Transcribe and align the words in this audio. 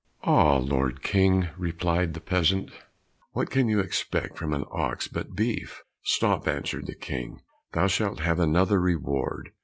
"Ah, 0.23 0.57
Lord 0.57 1.03
King," 1.03 1.49
replied 1.59 2.15
the 2.15 2.19
peasant, 2.19 2.71
"what 3.33 3.51
can 3.51 3.69
you 3.69 3.79
expect 3.81 4.35
from 4.35 4.51
an 4.51 4.65
ox, 4.71 5.07
but 5.07 5.35
beef?" 5.35 5.83
"Stop," 6.01 6.47
answered 6.47 6.87
the 6.87 6.95
King, 6.95 7.43
"thou 7.73 7.85
shalt 7.85 8.19
have 8.21 8.39
another 8.39 8.79
reward. 8.81 9.51